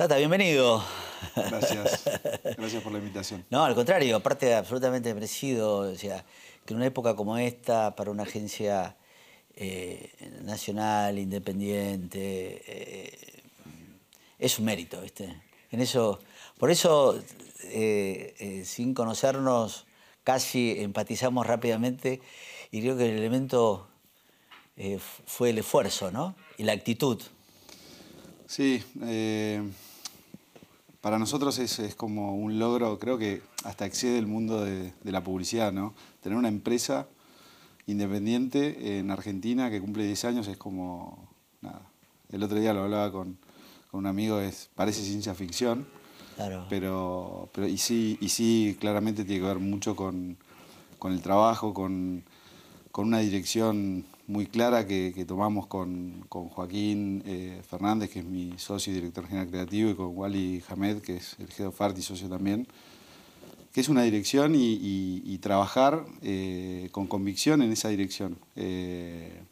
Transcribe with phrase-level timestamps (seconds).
[0.00, 0.82] Tata, bienvenido.
[1.36, 2.04] Gracias.
[2.56, 3.44] Gracias por la invitación.
[3.50, 5.80] No, al contrario, aparte absolutamente merecido.
[5.80, 6.24] O sea,
[6.64, 8.96] que en una época como esta, para una agencia
[9.54, 10.10] eh,
[10.42, 13.42] nacional, independiente, eh,
[14.38, 15.38] es un mérito, ¿viste?
[15.70, 16.18] En eso,
[16.56, 17.22] por eso,
[17.64, 19.84] eh, sin conocernos,
[20.24, 22.22] casi empatizamos rápidamente
[22.70, 23.86] y creo que el elemento
[25.26, 26.36] fue el esfuerzo, ¿no?
[26.56, 27.20] Y la actitud.
[28.46, 28.82] Sí,
[31.00, 35.72] para nosotros es, como un logro, creo que hasta excede el mundo de, la publicidad,
[35.72, 35.94] ¿no?
[36.22, 37.06] Tener una empresa
[37.86, 41.28] independiente en Argentina que cumple 10 años es como,
[41.62, 41.82] nada.
[42.30, 43.38] El otro día lo hablaba con,
[43.92, 45.88] un amigo, es, parece ciencia ficción,
[46.36, 46.66] claro.
[46.68, 50.36] pero, pero y, sí, y sí, claramente tiene que ver mucho con,
[51.02, 52.24] el trabajo, con,
[52.92, 58.92] con una dirección muy clara que, tomamos con, Joaquín eh, Fernández, que es mi socio
[58.92, 62.02] y director general creativo, y con Wally Hamed, que es el head of art y
[62.02, 62.68] socio también,
[63.72, 68.38] que es una dirección y, trabajar eh, con convicción en esa dirección.
[68.54, 69.42] Eh,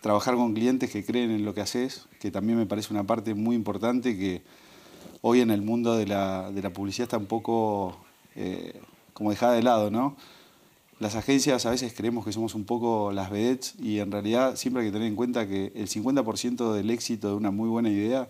[0.00, 3.34] trabajar con clientes que creen en lo que haces, que también me parece una parte
[3.34, 4.42] muy importante que
[5.20, 7.98] hoy en el mundo de la, de la publicidad está un poco
[9.12, 10.16] como dejada de lado, ¿no?
[11.00, 14.82] Las agencias a veces creemos que somos un poco las vedettes y en realidad siempre
[14.82, 18.28] hay que tener en cuenta que el 50% del éxito de una muy buena idea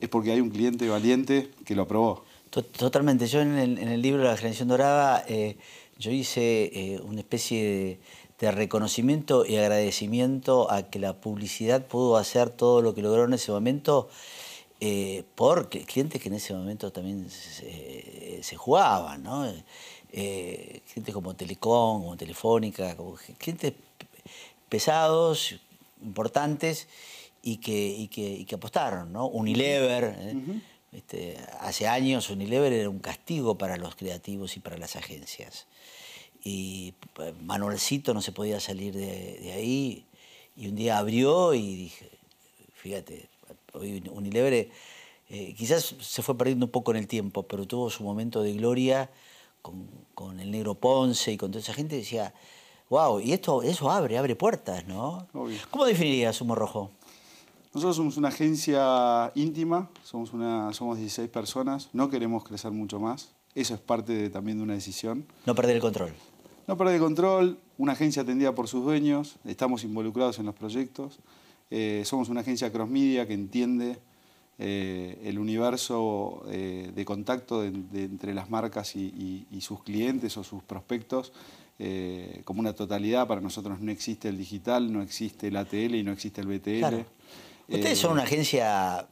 [0.00, 2.24] es porque hay un cliente valiente que lo aprobó.
[2.50, 3.26] Totalmente.
[3.26, 5.56] Yo en el, libro La generación dorada eh,
[5.98, 7.98] yo hice eh, una especie
[8.38, 13.32] de, reconocimiento y agradecimiento a que la publicidad pudo hacer todo lo que logró en
[13.32, 14.10] ese momento
[14.80, 19.50] eh, por clientes que en ese momento también se, se jugaban, ¿no?
[20.16, 23.72] Eh, gente como Telecom, como Telefónica, como clientes
[24.68, 25.56] pesados,
[26.02, 26.86] importantes
[27.42, 28.08] y que,
[28.46, 29.26] que, apostaron, ¿no?
[29.26, 30.14] Unilever.
[30.16, 30.36] ¿eh?
[30.92, 35.66] Este, hace años Unilever era un castigo para los creativos y para las agencias.
[36.44, 40.04] Y eh, Manuelcito no se podía salir de, ahí
[40.56, 42.08] y un día abrió y dije,
[42.76, 43.28] fíjate,
[43.72, 44.70] Unilever
[45.28, 48.52] eh, quizás se fue perdiendo un poco en el tiempo, pero tuvo su momento de
[48.52, 49.10] gloria
[50.14, 52.34] con, el negro Ponce y con toda esa gente, decía,
[52.90, 55.26] wow, y esto, eso abre, abre puertas, ¿no?
[55.70, 56.90] ¿Cómo definirías Humo Rojo?
[57.72, 63.30] Nosotros somos una agencia íntima, somos, una, somos 16 personas, no queremos crecer mucho más,
[63.54, 65.26] eso es parte también de una decisión.
[65.46, 66.12] No perder el control.
[66.66, 71.18] No perder el control, una agencia atendida por sus dueños, estamos involucrados en los proyectos,
[71.70, 73.98] eh, somos una agencia cross media que entiende
[74.58, 81.32] eh, el universo eh, de contacto entre las marcas y, sus clientes o sus prospectos
[81.78, 83.26] eh, como una totalidad.
[83.26, 87.02] Para nosotros no existe el digital, no existe el ATL y no existe el BTL.
[87.68, 89.08] Ustedes son una agencia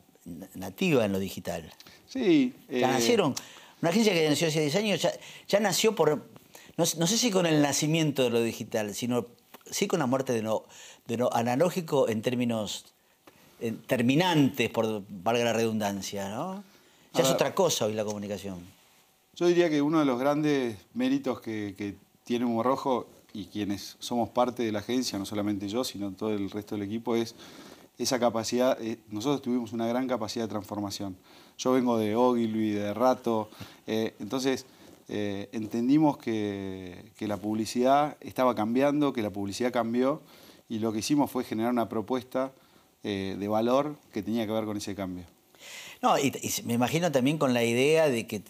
[0.54, 1.72] nativa en lo digital.
[2.06, 2.54] Sí.
[2.70, 3.34] Ya nacieron.
[3.80, 5.09] Una agencia que nació hace 10 años
[5.48, 6.30] ya, nació por.
[6.76, 9.26] No, sé si con el nacimiento de lo digital, sino
[9.69, 10.66] sí con la muerte de lo,
[11.06, 12.94] de lo analógico en términos
[13.71, 16.65] terminantes, por valga la redundancia, ¿no?
[17.15, 18.59] Ya es otra cosa hoy la comunicación.
[19.37, 24.28] Yo diría que uno de los grandes méritos que, tiene Humo Rojo y quienes somos
[24.31, 27.34] parte de la agencia, no solamente yo, sino todo el resto del equipo, es
[27.99, 31.17] esa capacidad, eh, nosotros tuvimos una gran capacidad de transformación.
[31.59, 33.51] Yo vengo de Ogilvy, de Rato,
[33.87, 34.67] eh, entonces
[35.09, 40.22] entendimos que, que, la publicidad estaba cambiando, que la publicidad cambió
[40.71, 42.53] y lo que hicimos fue generar una propuesta
[43.03, 45.25] eh, de valor que tenía que ver con ese cambio.
[46.01, 46.33] No, y,
[46.65, 48.41] me imagino también con la idea de que,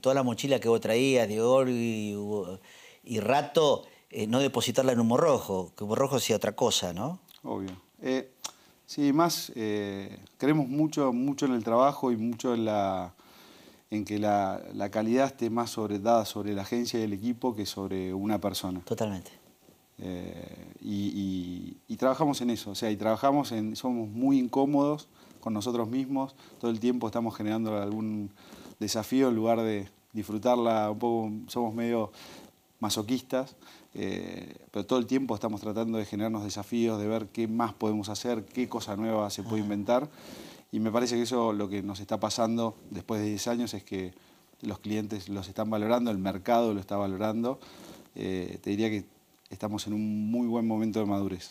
[0.00, 5.16] toda la mochila que vos traías de oro y, rato, eh, no depositarla en humo
[5.16, 7.20] rojo, que humo rojo sea otra cosa, ¿no?
[7.42, 7.70] Obvio.
[8.00, 8.32] Eh,
[8.86, 9.52] sí, más
[10.36, 13.14] creemos mucho, mucho en el trabajo y mucho en la
[13.92, 17.66] en que la, calidad esté más sobre, dada sobre la agencia y el equipo que
[17.66, 18.80] sobre una persona.
[18.86, 19.41] Totalmente.
[19.98, 25.06] Eh, y, trabajamos en eso, o sea, y trabajamos en, somos muy incómodos
[25.38, 28.30] con nosotros mismos, todo el tiempo estamos generando algún
[28.80, 32.10] desafío en lugar de disfrutarla un poco, somos medio
[32.80, 33.54] masoquistas,
[33.94, 38.08] eh, pero todo el tiempo estamos tratando de generarnos desafíos, de ver qué más podemos
[38.08, 40.10] hacer, qué cosa nueva se puede inventar,
[40.72, 43.84] y me parece que eso lo que nos está pasando después de 10 años es
[43.84, 44.12] que
[44.62, 47.60] los clientes los están valorando, el mercado lo está valorando,
[48.16, 49.04] eh, te diría que
[49.52, 51.50] estamos en un muy buen momento de madurez.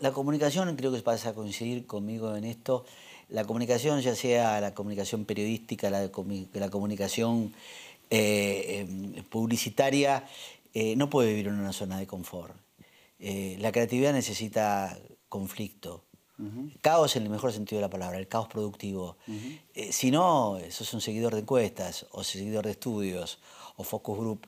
[0.00, 2.84] La, comunicación, creo que vas a coincidir conmigo en esto,
[3.28, 6.10] la comunicación, ya sea la comunicación periodística, la,
[6.54, 7.52] la comunicación
[8.10, 10.24] eh, em, publicitaria,
[10.72, 12.54] eh, no puede vivir en una zona de confort.
[13.18, 14.98] Eh, la creatividad necesita
[15.28, 16.02] conflicto,
[16.82, 19.16] Caos en el mejor sentido de la palabra, el caos productivo.
[19.90, 23.38] Si no, sos un seguidor de encuestas o seguidor de estudios
[23.76, 24.46] o focus group.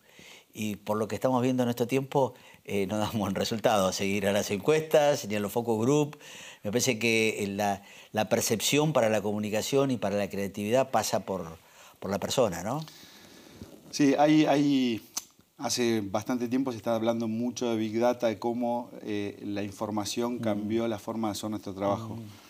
[0.60, 2.34] Y por lo que estamos viendo en este tiempo,
[2.64, 6.18] eh, no damos buen resultado seguir a las encuestas ni a los focus group.
[6.64, 11.58] Me parece que la, la percepción para la comunicación y para la creatividad pasa por,
[12.00, 12.84] por la persona, ¿no?
[13.92, 15.00] Sí, hay, hay,
[15.58, 20.38] hace bastante tiempo se está hablando mucho de Big Data, de cómo eh, la información
[20.38, 20.40] mm.
[20.40, 22.16] cambió la forma de hacer nuestro trabajo.
[22.16, 22.47] Mm.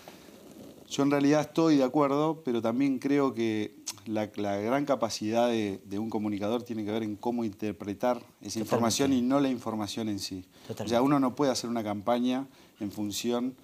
[0.90, 3.76] Yo en realidad estoy de acuerdo, pero también creo que
[4.06, 9.20] la, gran capacidad de, un comunicador tiene que ver en cómo interpretar esa información y
[9.20, 10.46] no la información en sí.
[10.68, 12.46] O sea, uno no puede hacer una campaña
[12.80, 13.54] en función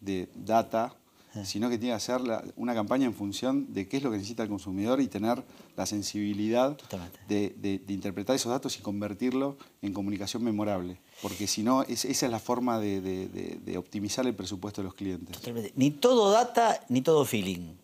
[0.00, 0.96] de data
[1.44, 2.20] Sino que tiene que hacer
[2.56, 5.42] una campaña en función de qué es lo que necesita el consumidor y tener
[5.76, 6.76] la sensibilidad
[7.26, 10.98] de, interpretar esos datos y convertirlo en comunicación memorable.
[11.22, 15.36] Porque si no, esa es la forma de, optimizar el presupuesto de los clientes.
[15.74, 17.76] Ni todo data, ni todo feeling.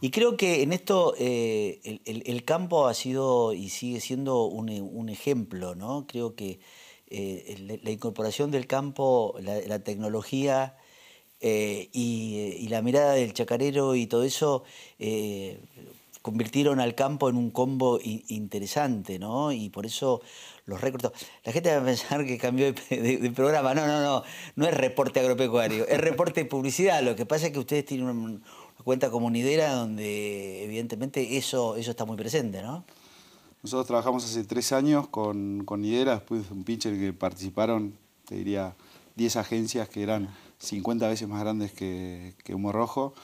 [0.00, 5.74] Y creo que en esto eh, el, campo ha sido y sigue siendo un, ejemplo,
[5.74, 6.06] ¿no?
[6.06, 6.60] Creo que
[7.08, 10.76] eh, la incorporación del campo, la tecnología
[11.46, 14.64] eh, y, la mirada del chacarero y todo eso
[14.98, 15.60] eh,
[16.22, 19.52] convirtieron al campo en un combo interesante, ¿no?
[19.52, 20.22] Y por eso
[20.64, 21.10] los récords...
[21.44, 23.74] La gente va a pensar que cambió de, programa.
[23.74, 24.22] No, no, no.
[24.56, 27.02] No es reporte agropecuario, es reporte de publicidad.
[27.02, 28.40] Lo que pasa es que ustedes tienen una,
[28.82, 32.86] cuenta comunidera donde evidentemente eso, eso está muy presente, ¿no?
[33.62, 38.36] Nosotros trabajamos hace tres años con, con Nidera, después de un pitcher que participaron, te
[38.36, 38.76] diría,
[39.16, 40.30] 10 agencias que eran
[40.64, 43.14] 50 veces más grandes que, Humo Rojo.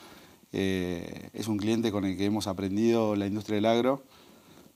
[0.53, 4.03] Eh, es un cliente con el que hemos aprendido la industria del agro,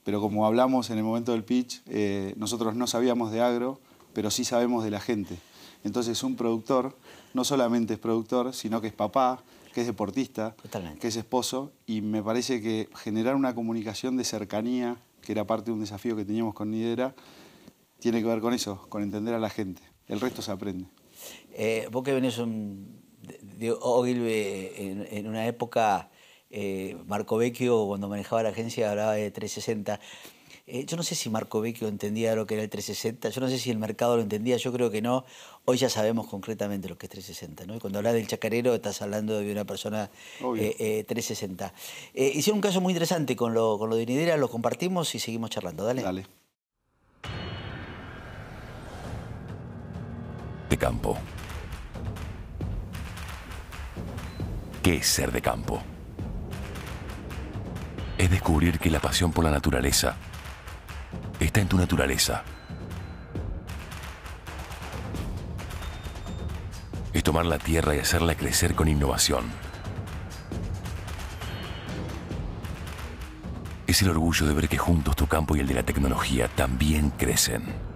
[0.05, 3.81] pero como hablamos en el momento del pitch, eh, nosotros no sabíamos de agro,
[4.13, 5.37] pero sí sabemos de la gente.
[5.83, 6.97] Entonces un productor
[7.35, 9.43] no solamente es productor, sino que es papá,
[9.75, 10.55] que es deportista,
[11.01, 15.67] que es esposo, y me parece que generar una comunicación de cercanía, que era parte
[15.67, 17.15] de un desafío que teníamos con Nidera,
[17.99, 19.83] tiene que ver con eso, con entender a la gente.
[20.07, 20.87] El resto se aprende.
[21.53, 24.71] Eh, vos que venís de, Ogilvy
[25.11, 26.11] en, una época,
[26.51, 30.01] eh, Marco Vecchio, cuando manejaba la agencia, hablaba de 360.
[30.67, 33.49] Eh, yo no sé si Marco Vecchio entendía lo que era el 360, yo no
[33.49, 35.25] sé si el mercado lo entendía, yo creo que no.
[35.67, 37.77] Hoy ya sabemos concretamente lo que es 360, ¿no?
[37.77, 40.11] Y cuando hablas del chacarero estás hablando de una persona
[40.41, 41.73] 360.
[42.15, 45.51] hicieron un caso muy interesante con lo, con lo de Nidera, lo compartimos y seguimos
[45.51, 45.85] charlando.
[45.85, 46.03] Dale.
[46.03, 46.44] Dale.
[50.77, 51.19] Campo.
[54.83, 55.83] ¿Qué es ser de campo?
[58.19, 60.17] Es descubrir que la pasión por la naturaleza
[61.41, 62.43] está en tu naturaleza.
[67.13, 69.45] Es tomar la tierra y hacerla crecer con innovación.
[73.87, 77.11] Es el orgullo de ver que juntos tu campo y el de la tecnología también
[77.11, 77.94] crecen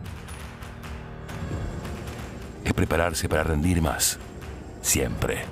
[2.78, 4.20] prepararse para rendir más,
[4.82, 5.42] siempre.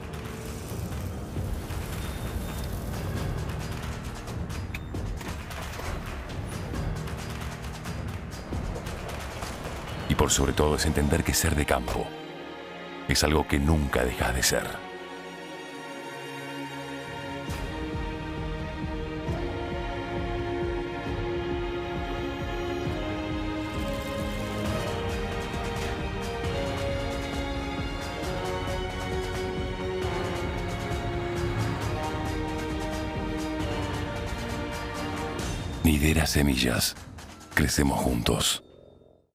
[10.08, 12.06] Y por sobre todo es entender que ser de campo
[13.08, 14.85] es algo que nunca deja de ser.
[35.96, 36.94] Nidera Semillas.
[37.54, 38.62] Crecemos juntos.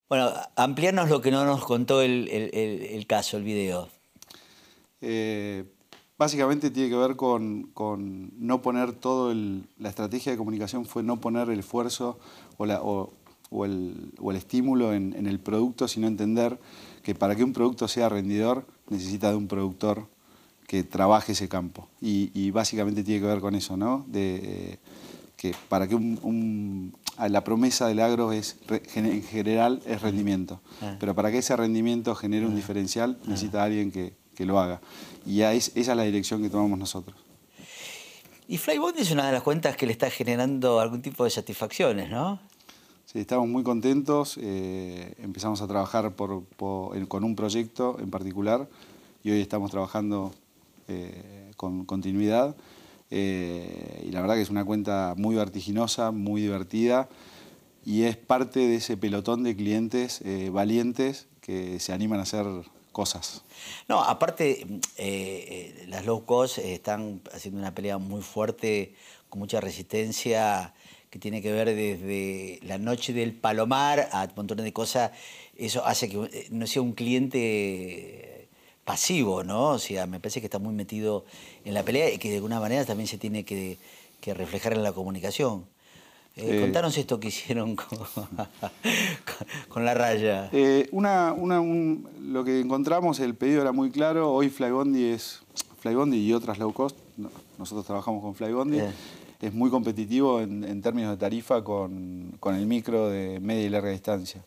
[0.07, 3.89] Bueno, ampliarnos lo que no nos contó el, caso, el video.
[5.01, 5.63] Eh,
[6.19, 7.71] básicamente tiene que ver con,
[8.37, 9.63] no poner todo el...
[9.79, 12.19] La estrategia de comunicación fue no poner el esfuerzo
[12.57, 13.09] o,
[13.65, 16.59] el, estímulo en, el producto, sino entender
[17.01, 20.05] que para que un producto sea rendidor necesita de un productor
[20.67, 21.87] que trabaje ese campo.
[21.99, 24.05] Y, básicamente tiene que ver con eso, ¿no?
[24.07, 24.77] De,
[25.41, 25.97] que para que
[27.17, 28.57] la promesa del agro es
[28.93, 30.97] en general es rendimiento, ah.
[30.99, 32.55] pero para que ese rendimiento genere un ah.
[32.55, 33.25] diferencial ah.
[33.25, 34.13] necesita alguien que,
[34.45, 34.81] lo haga.
[35.23, 37.15] Y esa es la dirección que tomamos nosotros.
[38.47, 42.09] Y Flybond es una de las cuentas que le está generando algún tipo de satisfacciones,
[42.09, 42.39] ¿no?
[43.05, 44.39] Sí, estamos muy contentos.
[44.41, 48.67] Eh, empezamos a trabajar con un proyecto en particular
[49.23, 50.33] y hoy estamos trabajando
[50.87, 52.55] eh, con continuidad.
[53.11, 57.09] Eh, y la verdad que es una cuenta muy vertiginosa, muy divertida
[57.85, 62.45] y es parte de ese pelotón de clientes eh, valientes que se animan a hacer
[62.91, 63.43] cosas.
[63.87, 64.65] No, aparte,
[64.97, 68.95] eh, las low cost están haciendo una pelea muy fuerte,
[69.29, 70.73] con mucha resistencia,
[71.09, 75.11] que tiene que ver desde la noche del palomar a un montón de cosas.
[75.57, 78.40] Eso hace que no sea un cliente
[78.85, 79.69] pasivo, ¿no?
[79.69, 81.25] O sea, me parece que está muy metido
[81.65, 83.77] en la pelea y que de alguna manera también se tiene que,
[84.19, 85.65] que reflejar en la comunicación.
[86.37, 87.99] Eh, Eh, contanos esto que hicieron con,
[89.67, 90.49] con la raya.
[90.51, 94.31] Eh, una, una- un- lo que encontramos, el pedido era muy claro.
[94.33, 95.41] Hoy Flybondi es
[95.79, 96.95] Flybondi y otras low cost.
[97.17, 98.77] no, nosotros trabajamos con Flybondi.
[98.77, 98.93] Bien.
[99.41, 103.69] Es muy competitivo en, en términos de tarifa con, con el micro de media y
[103.69, 104.41] larga distancia.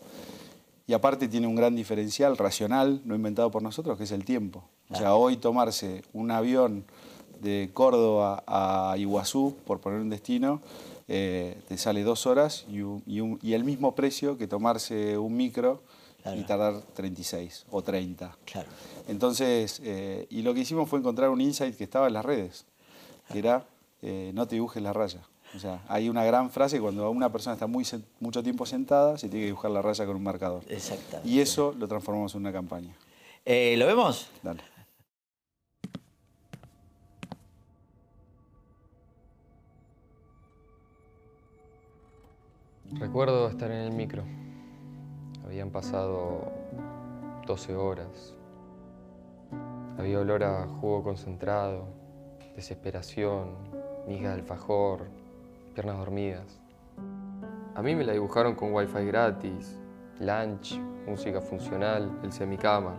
[0.86, 4.64] Y aparte tiene un gran diferencial racional, no inventado por nosotros, que es el tiempo.
[4.90, 6.84] O sea, hoy tomarse un avión
[7.40, 10.60] de Córdoba a Iguazú, por poner un destino,
[11.08, 15.16] eh, te sale dos horas y, un- y un- y el mismo precio que tomarse
[15.18, 15.82] un micro
[16.22, 16.40] Claro.
[16.40, 18.36] y tardar 36 o 30.
[18.46, 18.68] Claro.
[19.08, 22.64] Entonces, eh, y lo que hicimos fue encontrar un insight que estaba en las redes,
[23.32, 23.66] que era
[24.02, 25.20] eh, no te dibujes la raya.
[25.54, 27.86] O sea, hay una gran frase cuando una persona está muy
[28.18, 30.62] mucho tiempo sentada, se tiene que dibujar la raya con un marcador.
[30.68, 31.28] Exactamente.
[31.28, 32.94] Y eso lo transformamos en una campaña.
[33.44, 34.30] Eh, ¿Lo vemos?
[34.42, 34.62] Dale.
[42.92, 44.24] Recuerdo estar en el micro.
[45.44, 46.52] Habían pasado
[47.46, 48.34] 12 horas.
[49.98, 51.86] Había olor a jugo concentrado,
[52.56, 53.50] desesperación,
[54.06, 55.06] miga de alfajor,
[55.74, 56.60] piernas dormidas.
[57.74, 59.78] A mí me la dibujaron con wifi gratis,
[60.20, 62.94] lunch, música funcional, el semicama.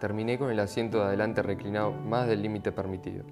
[0.00, 3.24] Terminé con el asiento de adelante reclinado más del límite permitido.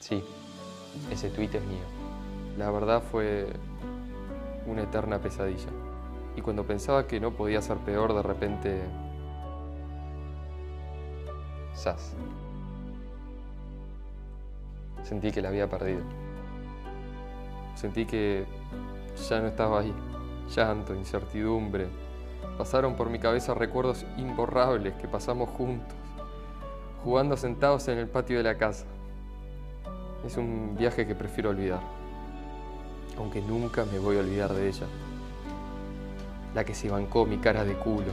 [0.00, 0.24] Sí,
[1.10, 1.84] ese tuit es mío.
[2.58, 3.46] La verdad fue
[4.66, 5.70] una eterna pesadilla.
[6.36, 8.82] Y cuando pensaba que no podía ser peor, de repente...
[11.74, 12.16] ¡Sas!
[15.02, 16.02] Sentí que la había perdido.
[17.74, 18.44] Sentí que
[19.28, 19.94] ya no estaba ahí.
[20.54, 21.88] Llanto, incertidumbre.
[22.58, 25.96] Pasaron por mi cabeza recuerdos imborrables que pasamos juntos,
[27.04, 28.84] jugando sentados en el patio de la casa.
[30.26, 31.80] Es un viaje que prefiero olvidar,
[33.16, 34.86] aunque nunca me voy a olvidar de ella.
[36.54, 38.12] La que se bancó mi cara de culo,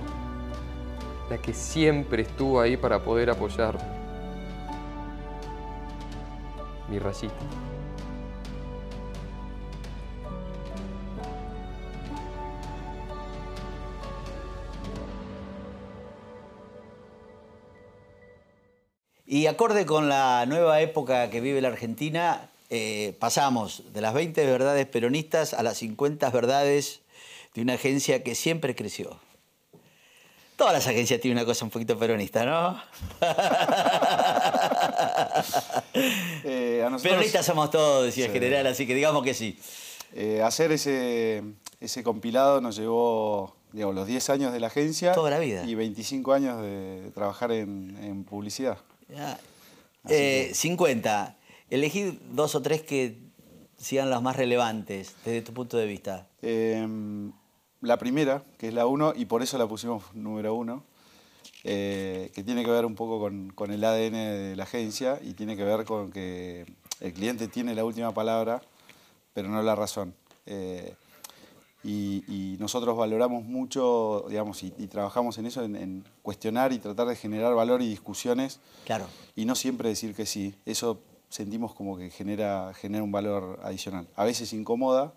[1.30, 3.97] la que siempre estuvo ahí para poder apoyarme.
[6.90, 7.34] Mi rayita.
[19.30, 24.46] Y acorde con la nueva época que vive la Argentina, eh, pasamos de las 20
[24.46, 27.02] verdades peronistas a las 50 verdades
[27.54, 29.20] de una agencia que siempre creció.
[30.56, 32.82] Todas las agencias tienen una cosa un poquito peronista, ¿no?
[36.44, 39.60] Eh, nosotros, Peronistas somos todos, decía el general, así que digamos que sí.
[40.14, 41.44] eh, hacer ese,
[41.82, 45.64] ese compilado nos llevó digamos, los 10 años de la agencia Toda la vida.
[45.66, 48.78] y 25 años de trabajar en, en publicidad.
[50.08, 51.36] Eh, 50.
[51.70, 53.18] Elegí dos o tres que
[53.78, 56.28] sean las más relevantes desde tu punto de vista.
[56.42, 56.88] Eh,
[57.82, 60.84] la primera, que es la 1, y por eso la pusimos número 1,
[62.34, 65.56] que tiene que ver un poco con, con el ADN de la agencia y tiene
[65.58, 66.66] que ver con que
[67.00, 68.62] el cliente tiene la última palabra,
[69.34, 70.14] pero no la razón.
[70.46, 70.94] Eh,
[71.84, 76.80] y, y nosotros valoramos mucho, digamos, y, y trabajamos en eso, en, en cuestionar y
[76.80, 79.06] tratar de generar valor y discusiones Claro.
[79.36, 80.56] y no siempre decir que sí.
[80.66, 84.08] Eso sentimos como que genera, genera un valor adicional.
[84.16, 85.14] A veces incomoda,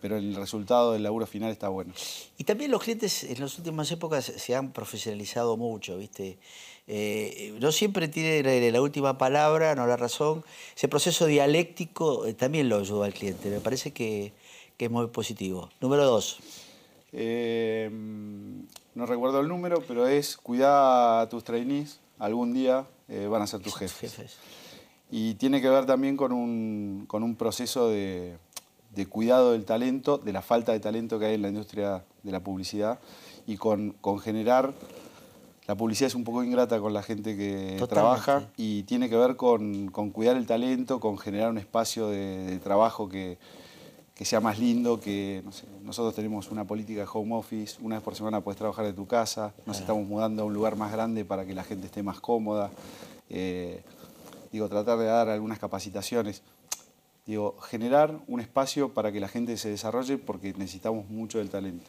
[0.00, 1.92] pero el resultado del laburo final está bueno.
[2.36, 6.38] Y también los clientes en las últimas épocas se han profesionalizado mucho, ¿viste?
[6.86, 10.44] Eh, no siempre tiene la, última palabra, no la razón.
[10.76, 13.50] Ese proceso dialéctico eh, también lo ayuda al cliente.
[13.50, 14.32] Me parece que,
[14.76, 15.68] que es muy positivo.
[15.80, 16.38] Número dos.
[17.12, 17.90] Eh,
[18.94, 23.46] no recuerdo el número, pero es cuidar a tus trainees, algún día eh, van a
[23.46, 24.12] ser tus jefes.
[24.12, 24.36] Jefes.
[25.10, 28.36] Y tiene que ver también con un, con un proceso de,
[28.94, 32.32] de cuidado del talento, de la falta de talento que hay en la industria de
[32.32, 32.98] la publicidad
[33.46, 34.72] y con, con generar...
[35.66, 37.88] La publicidad es un poco ingrata con la gente que Totalmente.
[37.88, 42.46] trabaja y tiene que ver con, con cuidar el talento, con generar un espacio de,
[42.46, 43.36] de trabajo que,
[44.14, 47.96] que sea más lindo, que no sé, nosotros tenemos una política de home office, una
[47.96, 50.90] vez por semana puedes trabajar de tu casa, nos estamos mudando a un lugar más
[50.90, 52.70] grande para que la gente esté más cómoda.
[53.28, 53.82] Eh,
[54.50, 56.42] digo, tratar de dar algunas capacitaciones.
[57.28, 61.84] Digo, generar un espacio para que la gente se desarrolle porque necesitamos mucho del talento.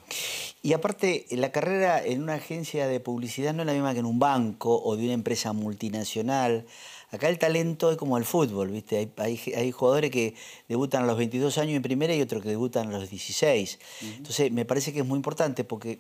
[0.62, 4.06] Y aparte, la carrera en una agencia de publicidad no es la misma que en
[4.06, 6.66] un banco o de una empresa multinacional.
[7.12, 9.12] Acá el talento es como el fútbol, ¿viste?
[9.16, 10.36] Hay, jugadores que
[10.68, 13.80] debutan a los 22 años en primera y otros que debutan a los 16.
[14.18, 16.00] Entonces, me parece que es muy importante porque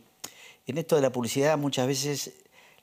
[0.67, 2.33] en esto de la publicidad muchas veces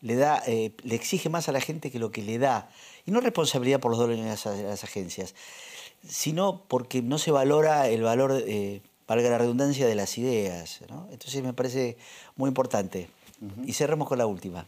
[0.01, 2.71] le, da, eh, le exige más a la gente que lo que le da.
[3.05, 5.35] Y no responsabilidad por los dólares de las, agencias,
[6.07, 10.81] sino porque no se valora el valor, eh, valga la redundancia, de las ideas.
[11.11, 11.97] Entonces me parece
[12.37, 13.09] muy importante.
[13.65, 14.67] Y cerremos con la última.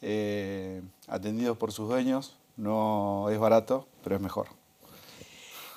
[0.00, 4.48] Eh, atendidos por sus dueños, no es barato, pero es mejor.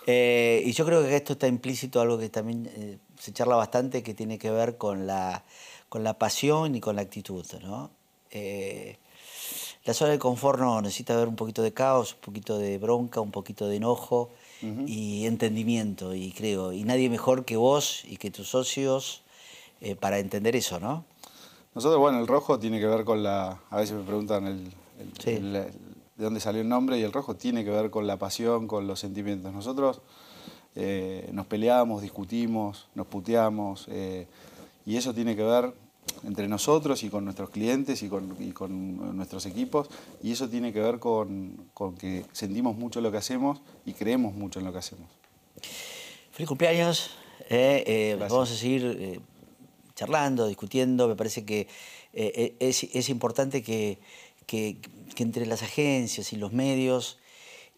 [0.08, 4.38] y yo creo que esto está implícito algo que también se charla bastante, que tiene
[4.38, 5.44] que ver con la,
[5.88, 7.46] con la pasión y con la actitud.
[7.62, 7.90] ¿no?
[8.32, 8.98] Eh,
[9.86, 13.20] la zona de confort no, necesita haber un poquito de caos, un poquito de bronca,
[13.20, 14.30] un poquito de enojo
[14.88, 19.24] y entendimiento, y creo, y nadie mejor que vos y que tus socios
[19.82, 21.04] eh, para entender eso, ¿no?
[21.76, 24.72] Nosotros, bueno, el rojo tiene que ver con la, a veces me preguntan el,
[25.26, 25.74] de
[26.16, 29.02] dónde salió el nombre, y el rojo tiene que ver con la pasión, con los
[29.02, 29.52] sentimientos.
[29.52, 30.00] Nosotros
[30.76, 33.90] eh, nos peleamos, discutimos, nos puteamos,
[34.86, 35.74] y eso tiene que ver
[36.26, 39.90] entre nosotros y con nuestros clientes y con, nuestros equipos
[40.22, 41.70] y eso tiene que ver con,
[42.00, 45.08] que sentimos mucho lo que hacemos y creemos mucho en lo que hacemos.
[46.32, 47.12] Feliz cumpleaños,
[47.50, 49.20] eh, eh, vamos a seguir eh,
[49.96, 51.68] charlando, discutiendo, me parece que
[52.14, 54.00] es, importante que,
[55.18, 57.20] entre las agencias y los medios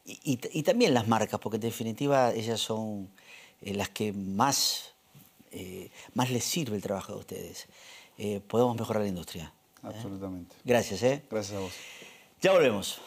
[0.05, 3.09] y, y también las marcas, porque en definitiva ellas son
[3.61, 4.93] las que más,
[6.13, 7.67] más les sirve el trabajo de ustedes.
[8.17, 9.53] Eh, podemos mejorar la industria.
[9.83, 9.87] ¿eh?
[9.87, 10.55] Absolutamente.
[10.63, 11.23] Gracias, ¿eh?
[11.29, 11.73] Gracias a vos.
[12.41, 12.99] Ya volvemos.